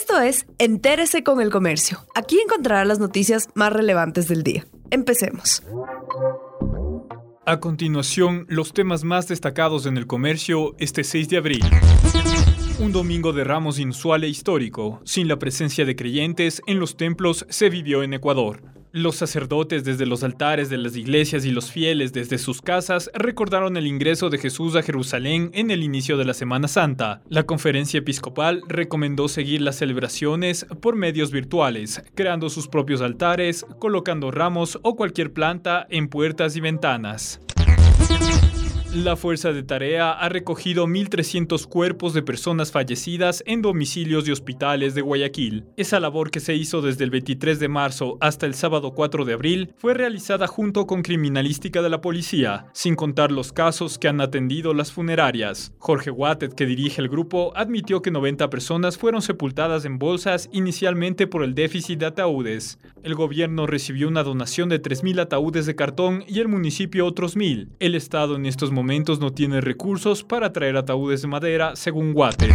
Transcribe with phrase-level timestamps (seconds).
[0.00, 1.98] Esto es Entérese con el Comercio.
[2.14, 4.64] Aquí encontrará las noticias más relevantes del día.
[4.92, 5.64] Empecemos.
[7.44, 11.64] A continuación, los temas más destacados en el comercio este 6 de abril.
[12.78, 17.44] Un domingo de ramos inusual e histórico, sin la presencia de creyentes en los templos,
[17.48, 18.77] se vivió en Ecuador.
[18.92, 23.76] Los sacerdotes desde los altares de las iglesias y los fieles desde sus casas recordaron
[23.76, 27.20] el ingreso de Jesús a Jerusalén en el inicio de la Semana Santa.
[27.28, 34.30] La conferencia episcopal recomendó seguir las celebraciones por medios virtuales, creando sus propios altares, colocando
[34.30, 37.40] ramos o cualquier planta en puertas y ventanas.
[38.94, 44.94] La Fuerza de Tarea ha recogido 1.300 cuerpos de personas fallecidas en domicilios y hospitales
[44.94, 45.66] de Guayaquil.
[45.76, 49.34] Esa labor que se hizo desde el 23 de marzo hasta el sábado 4 de
[49.34, 54.22] abril fue realizada junto con criminalística de la policía, sin contar los casos que han
[54.22, 55.74] atendido las funerarias.
[55.78, 61.26] Jorge Wattet, que dirige el grupo, admitió que 90 personas fueron sepultadas en bolsas inicialmente
[61.26, 62.78] por el déficit de ataúdes.
[63.02, 67.68] El gobierno recibió una donación de 3.000 ataúdes de cartón y el municipio otros 1.000.
[67.80, 72.48] El Estado en estos no tiene recursos para traer ataúdes de madera, según Guate.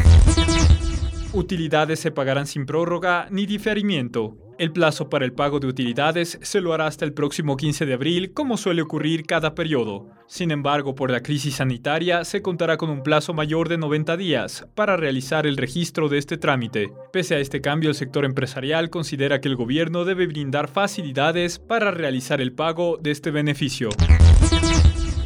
[1.34, 4.38] Utilidades se pagarán sin prórroga ni diferimiento.
[4.60, 7.94] El plazo para el pago de utilidades se lo hará hasta el próximo 15 de
[7.96, 10.06] abril, como suele ocurrir cada periodo.
[10.28, 14.68] Sin embargo, por la crisis sanitaria, se contará con un plazo mayor de 90 días
[14.76, 16.92] para realizar el registro de este trámite.
[17.12, 21.90] Pese a este cambio, el sector empresarial considera que el gobierno debe brindar facilidades para
[21.90, 23.90] realizar el pago de este beneficio.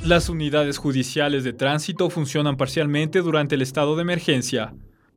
[0.08, 4.74] Las unidades judiciales de tránsito funcionan parcialmente durante el estado de emergencia.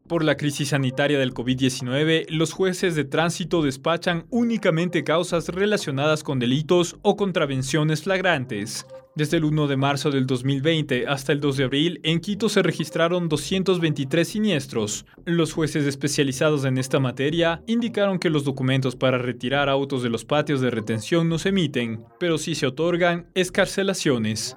[0.08, 6.40] Por la crisis sanitaria del COVID-19, los jueces de tránsito despachan únicamente causas relacionadas con
[6.40, 8.84] delitos o contravenciones flagrantes.
[9.14, 12.62] Desde el 1 de marzo del 2020 hasta el 2 de abril, en Quito se
[12.62, 15.06] registraron 223 siniestros.
[15.24, 20.24] Los jueces especializados en esta materia indicaron que los documentos para retirar autos de los
[20.24, 24.56] patios de retención no se emiten, pero sí se otorgan escarcelaciones.